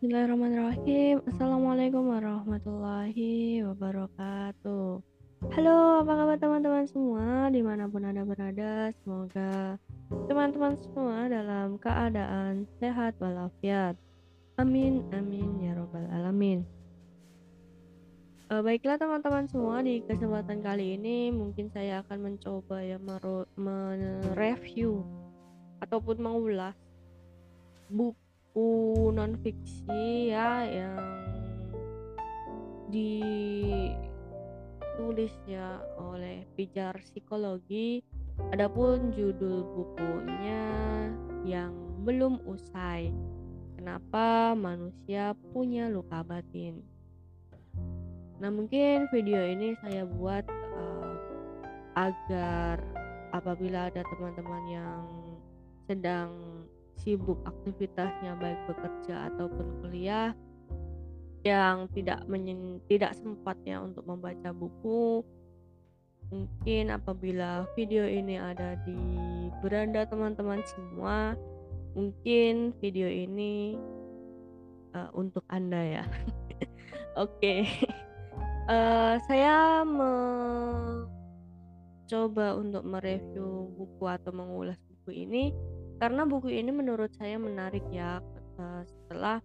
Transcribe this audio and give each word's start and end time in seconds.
Bismillahirrahmanirrahim. 0.00 1.20
Assalamualaikum 1.28 2.08
warahmatullahi 2.08 3.60
wabarakatuh. 3.68 4.96
Halo, 5.52 5.76
apa 6.00 6.12
kabar 6.16 6.40
teman-teman 6.40 6.88
semua 6.88 7.52
di 7.52 7.60
mana 7.60 7.84
pun 7.84 8.08
anda 8.08 8.24
berada? 8.24 8.96
Semoga 9.04 9.76
teman-teman 10.24 10.80
semua 10.80 11.28
dalam 11.28 11.76
keadaan 11.76 12.64
sehat 12.80 13.12
walafiat. 13.20 13.92
Amin, 14.56 15.04
amin 15.12 15.60
ya 15.60 15.76
robbal 15.76 16.08
alamin. 16.16 16.64
Uh, 18.48 18.64
baiklah 18.64 18.96
teman-teman 18.96 19.52
semua 19.52 19.84
di 19.84 20.00
kesempatan 20.00 20.64
kali 20.64 20.96
ini 20.96 21.28
mungkin 21.28 21.68
saya 21.76 22.00
akan 22.08 22.24
mencoba 22.40 22.80
ya 22.80 22.96
mereview 23.52 25.04
ataupun 25.84 26.24
mengulas 26.24 26.72
buku 27.92 28.29
buku 28.50 29.14
non-fiksi 29.14 30.34
ya 30.34 30.66
yang 30.66 30.98
ditulisnya 32.90 34.02
oleh 35.94 36.42
pijar 36.58 36.98
psikologi. 36.98 38.02
Adapun 38.50 39.14
judul 39.14 39.62
bukunya 39.62 40.66
yang 41.46 41.70
belum 42.02 42.42
usai 42.42 43.14
kenapa 43.78 44.58
manusia 44.58 45.38
punya 45.54 45.86
luka 45.86 46.26
batin? 46.26 46.82
Nah 48.42 48.50
mungkin 48.50 49.06
video 49.14 49.46
ini 49.46 49.78
saya 49.78 50.02
buat 50.10 50.42
uh, 50.50 51.14
agar 51.94 52.82
apabila 53.30 53.94
ada 53.94 54.02
teman-teman 54.02 54.64
yang 54.74 55.06
sedang 55.86 56.49
sibuk 57.00 57.40
aktivitasnya 57.48 58.36
baik 58.36 58.60
bekerja 58.68 59.32
ataupun 59.32 59.66
kuliah 59.80 60.36
yang 61.40 61.88
tidak 61.96 62.20
menyen, 62.28 62.84
tidak 62.84 63.16
sempatnya 63.16 63.80
untuk 63.80 64.04
membaca 64.04 64.52
buku. 64.52 65.24
Mungkin 66.30 66.94
apabila 66.94 67.66
video 67.74 68.06
ini 68.06 68.38
ada 68.38 68.76
di 68.86 68.94
beranda 69.64 70.06
teman-teman 70.06 70.62
semua 70.62 71.34
mungkin 71.96 72.70
video 72.78 73.10
ini 73.10 73.74
uh, 74.94 75.10
untuk 75.16 75.42
anda 75.50 75.80
ya. 75.80 76.04
Oke. 77.18 77.66
Okay. 77.66 77.66
uh, 78.70 79.18
eh, 79.18 79.18
saya 79.26 79.82
mencoba 82.06 82.54
untuk 82.54 82.86
mereview 82.86 83.74
buku 83.74 84.04
atau 84.06 84.30
mengulas 84.30 84.78
buku 84.86 85.26
ini 85.26 85.50
karena 86.00 86.24
buku 86.24 86.48
ini 86.48 86.72
menurut 86.72 87.12
saya 87.20 87.36
menarik 87.36 87.84
ya 87.92 88.24
setelah 88.88 89.44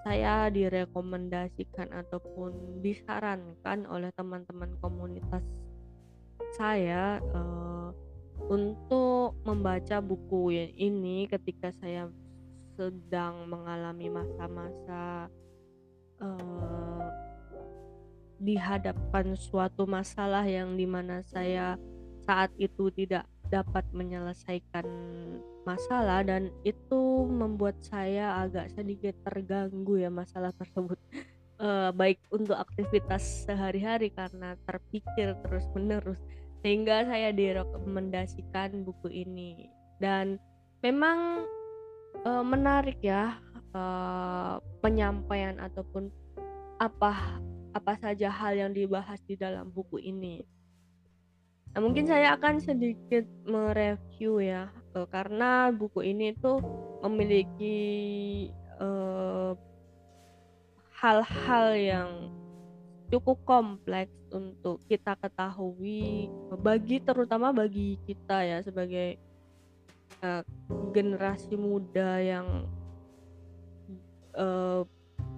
saya 0.00 0.48
direkomendasikan 0.48 1.92
ataupun 1.92 2.80
disarankan 2.80 3.84
oleh 3.84 4.08
teman-teman 4.16 4.72
komunitas 4.80 5.44
saya 6.56 7.20
uh, 7.36 7.92
untuk 8.48 9.36
membaca 9.44 10.00
buku 10.00 10.56
ini 10.72 11.28
ketika 11.28 11.68
saya 11.84 12.08
sedang 12.80 13.44
mengalami 13.44 14.08
masa-masa 14.08 15.28
uh, 16.24 17.04
dihadapkan 18.40 19.36
suatu 19.36 19.84
masalah 19.84 20.48
yang 20.48 20.80
di 20.80 20.88
mana 20.88 21.20
saya 21.28 21.76
saat 22.24 22.48
itu 22.56 22.88
tidak 22.88 23.28
dapat 23.50 23.82
menyelesaikan 23.90 24.86
masalah 25.66 26.22
dan 26.22 26.48
itu 26.62 27.26
membuat 27.26 27.76
saya 27.82 28.46
agak 28.46 28.70
sedikit 28.72 29.12
terganggu 29.26 30.00
ya 30.00 30.08
masalah 30.08 30.54
tersebut. 30.56 30.96
Uh, 31.58 31.90
baik 32.00 32.22
untuk 32.30 32.56
aktivitas 32.56 33.44
sehari-hari 33.44 34.08
karena 34.14 34.54
terpikir 34.64 35.36
terus-menerus 35.44 36.22
sehingga 36.62 37.04
saya 37.04 37.34
direkomendasikan 37.34 38.86
buku 38.86 39.10
ini. 39.10 39.68
Dan 40.00 40.38
memang 40.80 41.44
uh, 42.24 42.44
menarik 42.46 43.02
ya 43.02 43.36
uh, 43.74 44.62
penyampaian 44.80 45.58
ataupun 45.60 46.08
apa 46.80 47.42
apa 47.70 47.92
saja 48.00 48.32
hal 48.32 48.56
yang 48.56 48.72
dibahas 48.72 49.20
di 49.28 49.36
dalam 49.36 49.68
buku 49.70 50.00
ini 50.00 50.42
Nah, 51.70 51.80
mungkin 51.80 52.06
saya 52.06 52.34
akan 52.34 52.58
sedikit 52.58 53.22
mereview 53.46 54.42
ya, 54.42 54.70
uh, 54.98 55.06
karena 55.06 55.70
buku 55.70 56.02
ini 56.02 56.34
tuh 56.34 56.58
memiliki 57.06 57.78
hal 58.80 59.56
hal-hal 61.00 61.66
yang 61.76 62.10
cukup 63.10 63.42
kompleks 63.42 64.14
untuk 64.30 64.78
kita 64.86 65.18
ketahui 65.18 66.30
bagi 66.62 67.02
terutama 67.02 67.50
bagi 67.50 67.98
kita 68.06 68.38
ya 68.46 68.58
sebagai 68.62 69.18
uh, 70.22 70.46
generasi 70.94 71.58
muda 71.58 72.22
yang 72.22 72.70
uh, 74.38 74.86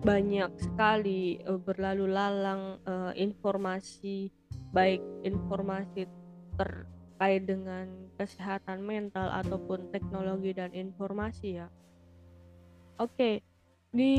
banyak 0.05 0.51
sekali 0.61 1.41
uh, 1.49 1.57
berlalu 1.57 2.13
lalang 2.13 2.77
uh, 2.85 3.15
informasi 3.17 4.29
baik 4.75 5.01
informasi 5.25 6.05
terkait 6.57 7.43
dengan 7.47 7.87
kesehatan 8.19 8.83
mental 8.83 9.31
ataupun 9.45 9.89
teknologi 9.95 10.53
dan 10.53 10.75
informasi 10.75 11.65
ya. 11.65 11.69
Oke, 13.01 13.41
di 13.93 14.17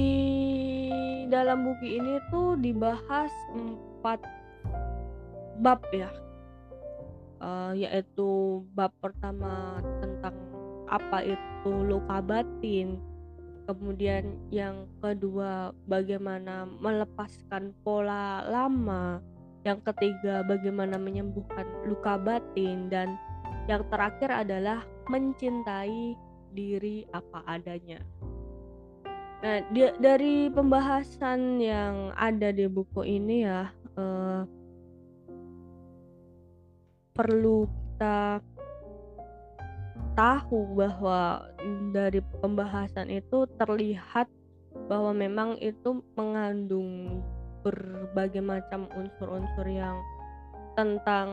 dalam 1.30 1.66
buku 1.66 1.98
ini 1.98 2.22
tuh 2.30 2.58
dibahas 2.60 3.32
empat 3.54 4.22
bab 5.62 5.80
ya, 5.94 6.12
uh, 7.42 7.72
yaitu 7.78 8.62
bab 8.74 8.92
pertama 9.00 9.80
tentang 10.02 10.36
apa 10.90 11.26
itu 11.26 11.72
luka 11.86 12.20
batin, 12.22 13.02
kemudian 13.66 14.36
yang 14.52 14.86
kedua 15.00 15.72
bagaimana 15.88 16.68
melepaskan 16.68 17.72
pola 17.82 18.44
lama, 18.46 19.24
yang 19.64 19.80
ketiga 19.84 20.44
bagaimana 20.44 21.00
menyembuhkan 21.00 21.64
luka 21.88 22.20
batin 22.20 22.92
dan 22.92 23.16
yang 23.72 23.84
terakhir 23.88 24.28
adalah 24.28 24.84
mencintai 25.08 26.20
diri 26.52 27.08
apa 27.16 27.40
adanya. 27.48 28.04
Nah, 29.44 29.60
di, 29.72 29.88
dari 30.00 30.48
pembahasan 30.52 31.60
yang 31.60 32.16
ada 32.16 32.52
di 32.52 32.64
buku 32.68 33.04
ini 33.04 33.44
ya 33.44 33.68
eh, 34.00 34.42
perlu 37.12 37.68
kita 37.68 38.40
tahu 40.16 40.60
bahwa 40.78 41.50
dari 41.92 42.22
pembahasan 42.40 43.12
itu 43.12 43.44
terlihat 43.60 44.32
bahwa 44.88 45.12
memang 45.12 45.60
itu 45.60 46.02
mengandung 46.16 47.22
berbagai 47.64 48.44
macam 48.44 48.92
unsur-unsur 48.94 49.66
yang 49.66 49.98
tentang 50.76 51.30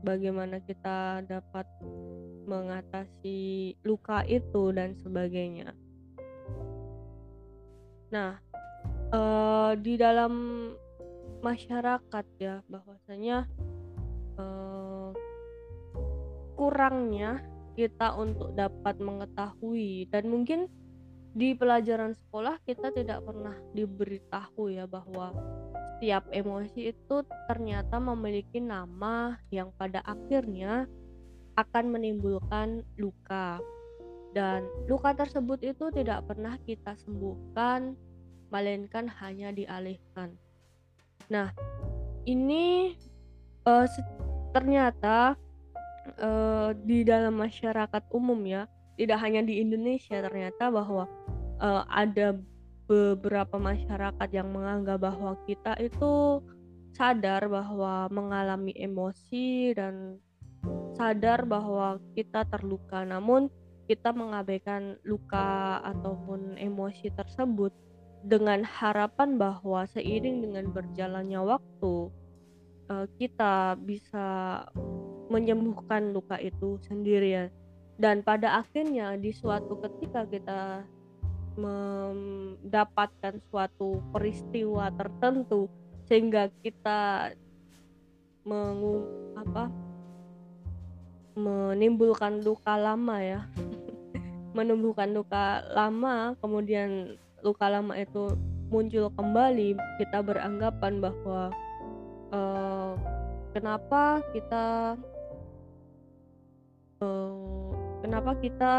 bagaimana 0.00 0.62
kita 0.64 1.22
dapat 1.26 1.66
mengatasi 2.46 3.74
luka 3.82 4.22
itu 4.24 4.70
dan 4.70 4.94
sebagainya. 5.02 5.74
Nah, 8.14 8.38
uh, 9.10 9.74
di 9.74 9.98
dalam 9.98 10.32
masyarakat 11.42 12.26
ya 12.38 12.62
bahwasanya 12.70 13.50
uh, 14.38 15.10
kurangnya 16.56 17.44
kita 17.76 18.16
untuk 18.16 18.56
dapat 18.56 18.96
mengetahui 18.96 20.08
dan 20.08 20.32
mungkin 20.32 20.70
di 21.36 21.52
pelajaran 21.52 22.16
sekolah 22.16 22.56
kita 22.64 22.88
tidak 22.96 23.20
pernah 23.20 23.52
diberitahu 23.76 24.72
ya 24.72 24.88
bahwa 24.88 25.36
setiap 25.96 26.24
emosi 26.32 26.96
itu 26.96 27.16
ternyata 27.44 28.00
memiliki 28.00 28.56
nama 28.56 29.36
yang 29.52 29.68
pada 29.76 30.00
akhirnya 30.08 30.88
akan 31.60 31.92
menimbulkan 31.92 32.80
luka 32.96 33.60
dan 34.32 34.64
luka 34.88 35.12
tersebut 35.12 35.60
itu 35.60 35.92
tidak 35.92 36.24
pernah 36.24 36.56
kita 36.64 36.96
sembuhkan 37.04 37.96
melainkan 38.48 39.08
hanya 39.20 39.52
dialihkan. 39.52 40.36
Nah 41.28 41.52
ini 42.24 42.96
uh, 43.68 43.84
ternyata 44.56 45.36
uh, 46.16 46.72
di 46.76 47.04
dalam 47.04 47.36
masyarakat 47.36 48.08
umum 48.12 48.40
ya 48.44 48.64
tidak 48.96 49.20
hanya 49.20 49.44
di 49.44 49.60
Indonesia 49.60 50.20
ternyata 50.24 50.72
bahwa 50.72 51.04
uh, 51.60 51.84
ada 51.88 52.36
beberapa 52.86 53.58
masyarakat 53.58 54.28
yang 54.30 54.48
menganggap 54.54 55.02
bahwa 55.02 55.34
kita 55.44 55.74
itu 55.82 56.40
sadar 56.94 57.50
bahwa 57.50 58.08
mengalami 58.08 58.72
emosi 58.78 59.74
dan 59.74 60.16
sadar 60.96 61.44
bahwa 61.44 62.00
kita 62.16 62.46
terluka 62.48 63.04
namun 63.04 63.50
kita 63.86 64.10
mengabaikan 64.10 64.98
luka 65.06 65.78
ataupun 65.82 66.58
emosi 66.58 67.10
tersebut 67.14 67.70
dengan 68.26 68.66
harapan 68.66 69.38
bahwa 69.38 69.86
seiring 69.86 70.42
dengan 70.42 70.74
berjalannya 70.74 71.38
waktu, 71.38 72.10
eee, 72.90 73.06
kita 73.22 73.78
bisa 73.78 74.26
menyembuhkan 75.30 76.10
luka 76.10 76.34
itu 76.42 76.82
sendiri 76.82 77.30
ya. 77.30 77.46
Dan 77.96 78.26
pada 78.26 78.60
akhirnya 78.60 79.14
di 79.14 79.30
suatu 79.30 79.78
ketika 79.78 80.26
kita 80.26 80.84
mendapatkan 81.56 83.40
suatu 83.48 84.04
peristiwa 84.12 84.92
tertentu 84.92 85.66
sehingga 86.06 86.52
kita 86.62 87.32
mengu 88.46 89.02
apa, 89.34 89.66
menimbulkan 91.34 92.46
luka 92.46 92.78
lama 92.78 93.18
ya, 93.18 93.40
menumbuhkan 94.56 95.10
luka 95.10 95.66
lama, 95.74 96.38
kemudian 96.38 97.18
luka 97.42 97.66
lama 97.66 97.98
itu 97.98 98.38
muncul 98.70 99.10
kembali, 99.18 99.74
kita 99.98 100.22
beranggapan 100.22 101.02
bahwa, 101.02 101.50
eee, 102.30 102.92
kenapa 103.50 104.22
kita 104.30 104.94
eee, 107.02 107.70
kenapa 108.02 108.30
kita 108.40 108.74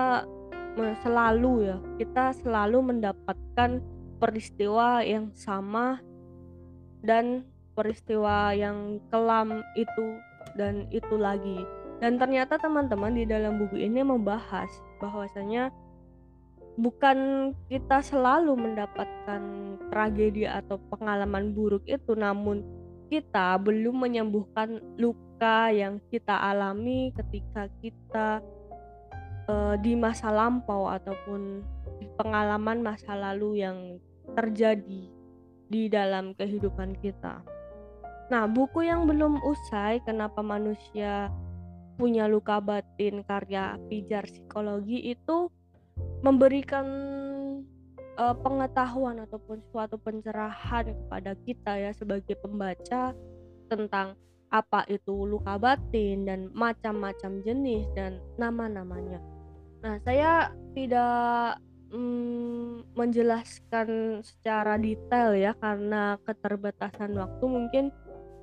selalu 1.01 1.73
ya, 1.73 1.77
kita 1.97 2.33
selalu 2.41 2.93
mendapatkan 2.93 3.81
peristiwa 4.17 5.01
yang 5.05 5.29
sama 5.37 6.01
dan 7.05 7.45
peristiwa 7.77 8.51
yang 8.57 8.97
kelam 9.13 9.61
itu 9.77 10.07
dan 10.57 10.89
itu 10.89 11.15
lagi. 11.15 11.61
Dan 11.97 12.21
ternyata 12.21 12.61
teman-teman 12.61 13.13
di 13.13 13.25
dalam 13.25 13.57
buku 13.57 13.77
ini 13.81 14.05
membahas 14.05 14.69
bahwasanya 15.01 15.73
bukan 16.77 17.51
kita 17.69 18.05
selalu 18.05 18.53
mendapatkan 18.53 19.41
tragedi 19.89 20.45
atau 20.45 20.77
pengalaman 20.93 21.57
buruk 21.57 21.81
itu, 21.89 22.13
namun 22.13 22.61
kita 23.09 23.57
belum 23.57 24.05
menyembuhkan 24.05 24.81
luka 25.01 25.73
yang 25.73 25.97
kita 26.13 26.37
alami 26.37 27.09
ketika 27.17 27.65
kita, 27.81 28.43
eee, 29.47 29.73
di 29.81 29.93
masa 29.95 30.29
lampau 30.29 30.91
ataupun 30.91 31.63
pengalaman 32.19 32.83
masa 32.83 33.15
lalu 33.17 33.63
yang 33.63 33.97
terjadi 34.35 35.03
di 35.67 35.81
dalam 35.91 36.35
kehidupan 36.35 36.95
kita. 36.99 37.43
Nah, 38.27 38.43
buku 38.47 38.83
yang 38.83 39.07
belum 39.07 39.39
usai, 39.39 40.03
Kenapa 40.03 40.43
Manusia 40.43 41.31
Punya 41.97 42.29
Luka 42.29 42.61
Batin 42.61 43.25
karya 43.25 43.79
Pijar 43.89 44.27
Psikologi 44.29 45.15
itu 45.15 45.49
memberikan, 46.21 46.85
eee, 47.97 48.35
pengetahuan 48.43 49.25
ataupun 49.25 49.63
suatu 49.71 49.97
pencerahan 49.97 50.93
kepada 50.93 51.33
kita 51.41 51.73
ya 51.73 51.91
sebagai 51.95 52.37
pembaca 52.37 53.17
tentang 53.71 54.13
apa 54.47 54.87
itu 54.87 55.27
luka 55.27 55.59
batin 55.59 56.23
dan 56.23 56.47
macam-macam 56.55 57.43
jenis 57.43 57.83
dan 57.97 58.23
nama-namanya. 58.39 59.19
Nah, 59.87 60.03
saya 60.03 60.51
tidak, 60.75 61.63
mmm, 61.95 62.91
menjelaskan 62.91 64.19
secara 64.19 64.75
detail 64.75 65.31
ya 65.31 65.55
karena 65.63 66.19
keterbatasan 66.27 67.15
waktu 67.15 67.45
mungkin 67.47 67.95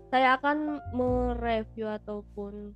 saya 0.08 0.40
akan 0.40 0.80
mereview 0.96 1.84
ataupun 1.84 2.72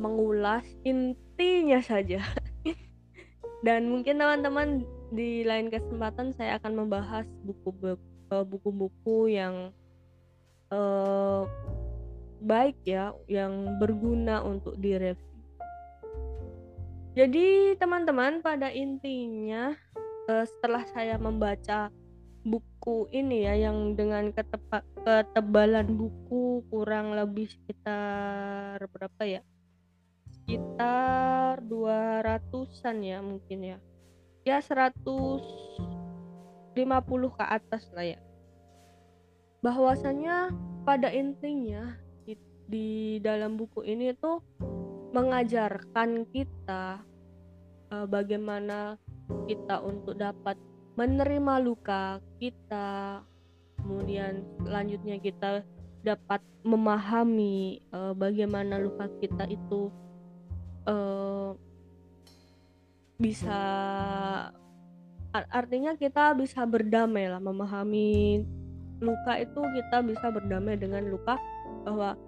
mengulas 0.00 0.64
intinya 0.88 1.84
saja. 1.84 2.24
Dan 3.66 3.92
mungkin 3.92 4.24
teman-teman 4.24 4.88
di 5.12 5.44
lain 5.44 5.68
kesempatan 5.68 6.32
saya 6.32 6.56
akan 6.64 6.88
membahas 6.88 7.28
eee, 7.44 8.44
buku-buku 8.48 9.36
yang, 9.36 9.68
eee, 10.72 11.44
baik 12.40 12.80
ya, 12.88 13.12
yang 13.28 13.76
berguna 13.76 14.40
untuk 14.40 14.80
direview. 14.80 15.31
Jadi 17.12 17.76
teman-teman 17.76 18.40
pada 18.40 18.72
intinya, 18.72 19.76
eee, 20.32 20.44
setelah 20.48 20.80
saya 20.96 21.20
membaca 21.20 21.92
buku 22.40 23.04
ini 23.12 23.44
ya 23.44 23.68
yang 23.68 23.92
dengan 23.94 24.32
ketepa 24.32 24.80
ketebalan 25.04 25.92
buku 25.92 26.64
kurang 26.72 27.12
lebih 27.12 27.52
sekitar 27.52 28.80
berapa 28.88 29.22
ya, 29.28 29.44
sekitar 30.24 31.60
200-an 31.68 32.96
ya 33.04 33.20
mungkin 33.20 33.60
ya. 33.60 33.78
Ya 34.48 34.64
150 34.64 36.72
ke 37.36 37.44
atas 37.44 37.92
lah 37.92 38.08
ya. 38.08 38.20
Bahwasanya 39.60 40.48
pada 40.88 41.12
intinya 41.12 41.92
di 42.24 42.40
di 42.66 43.20
dalam 43.20 43.60
buku 43.60 43.84
ini 43.84 44.16
tuh 44.16 44.40
mengajarkan 45.12 46.24
kita, 46.32 47.04
eee, 47.92 48.06
bagaimana 48.08 48.96
kita 49.48 49.80
untuk 49.84 50.16
dapat 50.16 50.56
menerima 50.96 51.54
luka 51.64 52.20
kita, 52.40 53.20
kemudian 53.80 54.44
selanjutnya 54.64 55.16
kita 55.20 55.50
dapat 56.02 56.40
memahami, 56.64 57.80
eee, 57.80 58.12
bagaimana 58.16 58.80
luka 58.80 59.06
kita 59.20 59.44
itu, 59.48 59.92
eee 60.88 61.54
bisa 63.22 63.60
ar 65.30 65.44
artinya 65.54 65.94
kita 65.94 66.34
bisa 66.34 66.66
berdamailah, 66.66 67.38
memahami 67.38 68.42
luka 68.98 69.38
itu 69.38 69.60
kita 69.62 70.02
bisa 70.02 70.26
berdamai 70.34 70.74
dengan 70.74 71.06
luka, 71.06 71.38
bahwa 71.86 72.18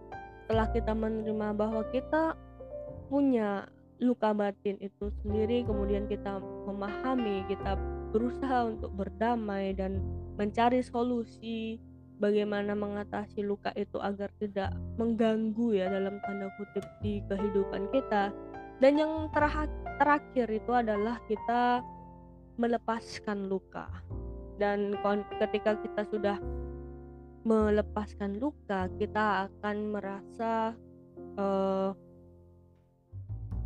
setelah 0.45 0.69
kita 0.71 0.93
menerima 0.95 1.49
bahwa 1.57 1.83
kita 1.91 2.39
punya 3.09 3.69
luka 4.03 4.35
batin 4.35 4.77
itu 4.83 5.09
sendiri, 5.23 5.63
kemudian 5.65 6.11
kita 6.11 6.43
memahami, 6.67 7.47
kita 7.47 7.79
berusaha 8.11 8.71
untuk 8.71 8.91
berdamai 8.95 9.75
dan 9.75 10.03
mencari 10.35 10.83
solusi 10.83 11.79
bagaimana 12.19 12.75
mengatasi 12.75 13.43
luka 13.43 13.71
itu 13.75 13.99
agar 14.03 14.31
tidak 14.39 14.71
mengganggu 14.99 15.79
ya 15.79 15.91
dalam 15.91 16.19
tanda 16.23 16.51
kutip 16.59 16.87
di 17.03 17.23
kehidupan 17.31 17.91
kita. 17.91 18.35
Dan 18.83 18.99
yang 18.99 19.31
terakhir 19.99 20.47
itu 20.51 20.73
adalah 20.75 21.23
kita 21.31 21.83
melepaskan 22.59 23.47
luka. 23.47 23.87
Dan 24.59 24.95
ketika 25.43 25.79
kita 25.79 26.03
sudah 26.07 26.39
melepaskan 27.47 28.39
luka, 28.39 28.91
kita 28.99 29.51
akan 29.51 29.77
merasa, 29.91 30.75
eee 31.39 32.04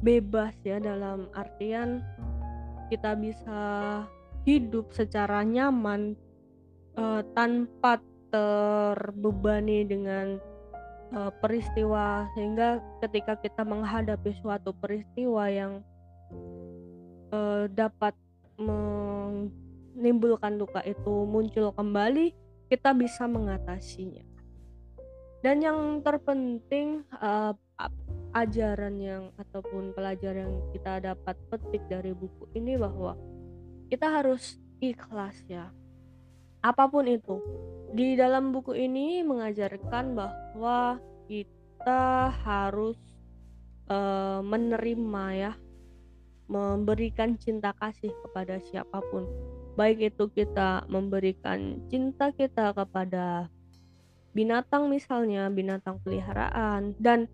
bebas 0.02 0.54
ya 0.62 0.78
dalam 0.78 1.26
artian 1.34 2.02
kita 2.88 3.18
bisa 3.18 3.60
hidup 4.48 4.94
secara 4.96 5.44
nyaman, 5.44 6.16
eee, 6.96 7.20
tanpa 7.36 8.00
terbebani 8.32 9.84
dengan, 9.84 10.40
eee, 11.12 11.30
peristiwa 11.44 12.24
sehingga 12.32 12.80
ketika 13.04 13.36
kita 13.40 13.60
menghadapi 13.66 14.32
suatu 14.40 14.72
peristiwa 14.72 15.50
yang 15.52 15.84
eee, 17.28 17.68
dapat 17.76 18.16
menimbulkan 18.58 20.56
luka 20.56 20.80
itu 20.88 21.28
muncul 21.28 21.70
kembali, 21.76 22.32
kita 22.72 22.96
bisa 22.96 23.28
mengatasinya. 23.28 24.24
Dan 25.44 25.62
yang 25.62 26.02
terpenting, 26.02 27.06
ap 27.20 27.54
ajaran 28.44 28.94
yang 29.00 29.24
ataupun 29.40 29.96
pelajaran 29.96 30.46
yang 30.46 30.56
kita 30.70 31.12
dapat 31.14 31.36
petik 31.50 31.82
dari 31.90 32.14
buku 32.14 32.46
ini 32.54 32.78
bahwa 32.78 33.18
kita 33.88 34.06
harus 34.06 34.60
ikhlas 34.78 35.34
ya. 35.48 35.72
Apa 36.62 36.90
pun 36.90 37.06
itu. 37.06 37.38
Di 37.94 38.18
dalam 38.18 38.52
buku 38.52 38.76
ini 38.76 39.24
mengajarkan 39.24 40.12
bahwa 40.12 41.00
kita 41.30 42.28
harus, 42.44 42.98
eee, 43.88 44.40
menerima 44.44 45.24
ya, 45.34 45.52
memberikan 46.48 47.36
cinta 47.40 47.72
kasih 47.76 48.12
kepada 48.24 48.60
siapa 48.60 49.00
pun. 49.08 49.24
Baik 49.78 50.12
itu 50.12 50.26
kita 50.34 50.84
memberikan 50.90 51.78
cinta 51.86 52.34
kita 52.34 52.74
kepada 52.74 53.46
binatang 54.34 54.90
misalnya, 54.90 55.46
binatang 55.48 56.02
peliharaan 56.02 56.92
dan, 56.98 57.30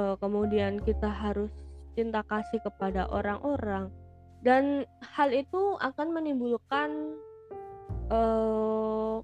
eee, 0.00 0.14
kemudian 0.16 0.80
kita 0.80 1.12
harus 1.12 1.52
cinta 1.92 2.24
kasih 2.24 2.64
kepada 2.64 3.04
orang-orang 3.12 3.92
dan 4.40 4.88
hal 5.04 5.28
itu 5.36 5.76
akan 5.84 6.16
menimbulkan, 6.16 7.20
eee, 8.08 9.16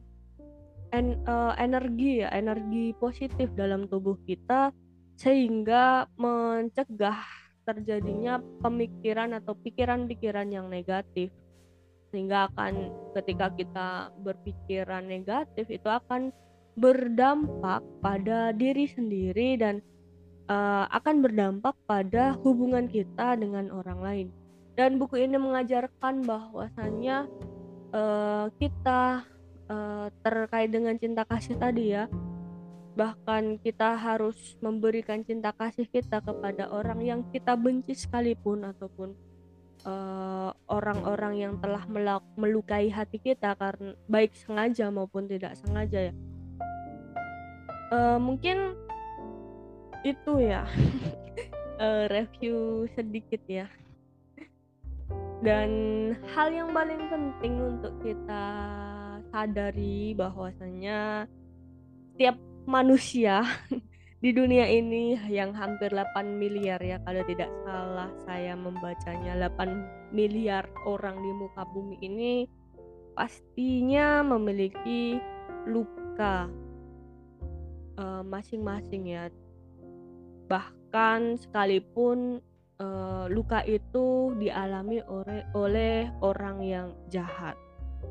en 0.93 1.07
eee, 1.25 1.53
energi 1.59 2.13
ya, 2.25 2.29
energi 2.37 2.93
positif 3.01 3.49
dalam 3.57 3.89
tubuh 3.89 4.17
kita 4.29 4.71
sehingga 5.17 6.05
mencegah 6.21 7.25
terjadinya 7.67 8.39
pemikiran 8.63 9.35
atau 9.41 9.57
pikiran-pikiran 9.65 10.49
yang 10.53 10.69
negatif. 10.69 11.33
sehingga 12.15 12.49
akan 12.55 12.75
ketika 13.19 13.53
kita 13.59 13.89
berpikiran 14.25 15.05
negatif 15.05 15.67
itu 15.69 15.89
akan 15.91 16.31
berdampak 16.79 17.83
pada 18.01 18.55
diri 18.55 18.87
sendiri 18.89 19.59
dan 19.61 19.83
uh, 20.51 20.85
akan 20.91 21.23
berdampak 21.23 21.75
pada 21.87 22.35
hubungan 22.43 22.87
kita 22.87 23.35
dengan 23.39 23.71
orang 23.71 24.01
lain. 24.01 24.27
Dan 24.77 25.01
buku 25.01 25.25
ini 25.25 25.41
mengajarkan 25.41 26.27
bahwasannya 26.29 27.27
uh, 27.97 28.47
kita 28.61 29.25
uh, 29.73 30.07
terkait 30.21 30.69
dengan 30.69 30.95
cinta 31.01 31.25
kasih 31.25 31.57
tadi 31.57 31.97
ya, 31.97 32.11
bahkan 32.93 33.57
kita 33.61 33.97
harus 33.97 34.37
memberikan 34.61 35.25
cinta 35.25 35.53
kasih 35.57 35.89
kita 35.89 36.21
kepada 36.21 36.69
orang 36.69 37.01
yang 37.01 37.21
kita 37.33 37.57
benci 37.57 37.93
sekalipun 37.97 38.65
ataupun 38.69 39.13
orang-orang 40.67 41.35
uh, 41.39 41.41
yang 41.47 41.55
telah 41.63 41.87
melukai 42.35 42.91
hati 42.91 43.23
kita 43.23 43.55
karena 43.55 43.95
baik 44.11 44.35
sengaja 44.35 44.91
maupun 44.91 45.31
tidak 45.31 45.55
sengaja 45.63 46.11
ya. 46.11 46.15
Uh, 47.95 48.19
mungkin 48.19 48.75
itu 50.07 50.33
ya. 50.39 50.63
Uh, 51.83 52.07
review 52.15 52.87
sedikit 52.95 53.43
ya. 53.51 53.67
Dan 55.43 55.71
hal 56.33 56.49
yang 56.55 56.71
paling 56.71 57.11
penting 57.11 57.61
untuk 57.61 57.95
kita 58.01 58.47
sadari 59.35 60.17
bahwasanya 60.17 61.29
setiap 62.15 62.41
manusia 62.65 63.45
di 64.25 64.33
dunia 64.33 64.65
ini 64.65 65.15
yang 65.29 65.53
hampir 65.53 65.93
8 65.93 66.41
miliar 66.41 66.81
ya 66.81 66.97
kalau 67.05 67.21
tidak 67.29 67.53
salah 67.63 68.09
saya 68.25 68.57
membacanya 68.57 69.37
8 69.53 70.17
miliar 70.17 70.65
orang 70.89 71.21
di 71.21 71.31
muka 71.37 71.63
bumi 71.69 72.01
ini 72.01 72.35
pastinya 73.13 74.25
memiliki 74.25 75.21
luka 75.69 76.49
eh, 78.01 78.23
masing-masing 78.25 79.05
uh, 79.07 79.13
ya 79.13 79.25
bahkan 80.47 81.39
sekalipun 81.39 82.41
uh, 82.81 83.27
luka 83.29 83.63
itu 83.67 84.33
dialami 84.39 85.03
oleh 85.07 85.43
oleh 85.55 85.97
orang 86.23 86.63
yang 86.63 86.89
jahat. 87.11 87.55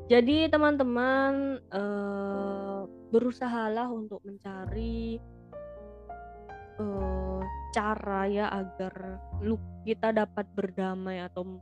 Jadi 0.06 0.52
teman-teman 0.52 1.64
uh, 1.74 2.86
berusahalah 3.10 3.90
untuk 3.90 4.22
mencari 4.22 5.18
uh, 6.78 7.42
cara 7.74 8.28
ya 8.30 8.48
agar 8.52 9.20
kita 9.86 10.14
dapat 10.14 10.46
berdamai 10.54 11.22
atau 11.26 11.60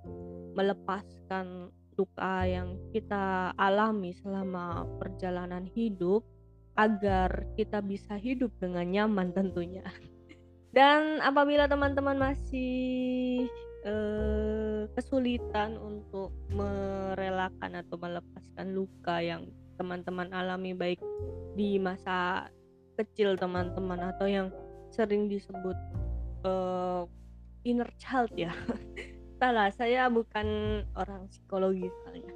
melepaskan 0.54 1.72
luka 1.94 2.46
yang 2.46 2.78
kita 2.90 3.54
alami 3.58 4.18
selama 4.18 4.86
perjalanan 4.98 5.70
hidup 5.78 6.26
agar 6.74 7.46
kita 7.54 7.86
bisa 7.86 8.18
hidup 8.18 8.50
dengan 8.58 8.90
nyaman 8.90 9.30
tentunya. 9.34 9.86
Dan 10.74 11.22
apabila 11.22 11.70
teman-teman 11.70 12.18
masih 12.18 13.46
uh, 13.86 14.90
kesulitan 14.98 15.78
untuk 15.78 16.34
merelakan 16.50 17.78
atau 17.78 17.96
melepaskan 18.02 18.74
luka 18.74 19.22
yang 19.22 19.46
teman-teman 19.78 20.34
alami 20.34 20.74
baik 20.74 20.98
di 21.54 21.78
masa 21.78 22.50
kecil 22.98 23.38
teman-teman 23.38 24.02
atau 24.14 24.26
yang 24.26 24.48
sering 24.90 25.30
disebut 25.30 25.78
uh, 26.46 27.06
inner 27.62 27.90
child 28.02 28.34
ya. 28.34 28.54
Salah, 29.42 29.70
saya 29.74 30.10
bukan 30.10 30.82
orang 30.98 31.30
psikologi 31.30 31.86
soalnya. 32.02 32.34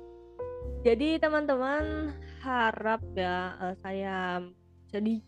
Jadi 0.86 1.17
teman-teman 1.17 2.13
harap 2.46 3.01
ya 3.17 3.58
uh, 3.58 3.75
saya 3.82 4.46
sedikit 4.94 5.27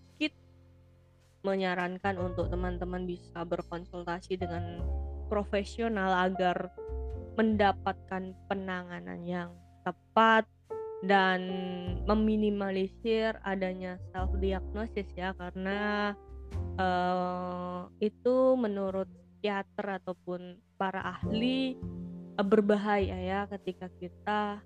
menyarankan 1.41 2.19
untuk 2.19 2.51
teman-teman 2.51 3.07
bisa 3.07 3.43
berkonsultasi 3.47 4.35
dengan 4.35 4.83
profesional 5.31 6.27
agar 6.27 6.73
mendapatkan 7.39 8.35
penanganan 8.51 9.23
yang 9.23 9.49
tepat 9.87 10.43
dan 10.99 11.39
meminimalisir 12.03 13.39
adanya 13.47 13.95
self 14.11 14.35
diagnosis 14.35 15.07
ya 15.15 15.31
karena 15.31 16.11
uh, 16.75 17.87
itu 18.03 18.59
menurut 18.59 19.07
psikiater 19.07 20.03
ataupun 20.03 20.59
para 20.75 20.99
ahli 20.99 21.79
uh, 22.35 22.43
berbahaya 22.43 23.15
ya 23.15 23.39
ketika 23.55 23.87
kita 23.95 24.59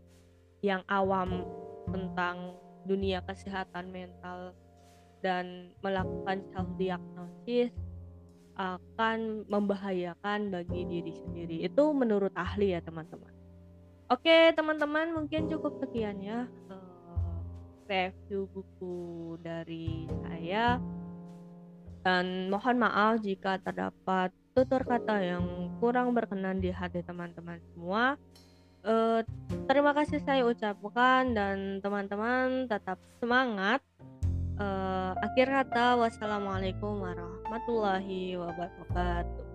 yang 0.65 0.81
awam 0.89 1.45
tentang 1.93 2.57
dunia 2.89 3.21
kesehatan 3.21 3.93
mental 3.93 4.57
dan 5.23 5.71
melakukan 5.79 6.43
self 6.51 6.67
diagnosis 6.75 7.71
akan 8.53 9.49
membahayakan 9.49 10.53
bagi 10.53 10.85
diri 10.85 11.13
sendiri. 11.25 11.57
Itu 11.65 11.95
menurut 11.95 12.35
ahli 12.37 12.77
ya, 12.77 12.83
teman-teman. 12.85 13.33
Oke, 14.13 14.53
teman-teman, 14.53 15.15
mungkin 15.15 15.49
cukup 15.49 15.81
sekian 15.81 16.21
ya 16.21 16.45
uh, 16.69 17.41
review 17.89 18.45
buku 18.53 19.39
dari 19.41 20.05
saya. 20.21 20.77
Dan 22.03 22.51
mohon 22.51 22.83
maaf 22.83 23.23
jika 23.23 23.57
terdapat 23.63 24.29
tutur 24.53 24.83
kata 24.85 25.17
yang 25.23 25.71
kurang 25.79 26.13
berkenan 26.13 26.61
di 26.61 26.69
hati 26.69 27.01
teman-teman 27.01 27.57
semua. 27.73 28.19
Uh, 28.83 29.23
terima 29.71 29.95
kasih 29.95 30.19
saya 30.19 30.43
ucapkan 30.43 31.31
dan 31.31 31.79
teman-teman 31.79 32.67
tetap 32.67 32.99
semangat 33.23 33.79
uh, 34.59 35.13
akhir 35.21 35.47
kata 35.49 35.97
wassalamualaikum 35.97 36.99
warahmatullahi 37.01 38.37
wabarakatuh 38.37 39.52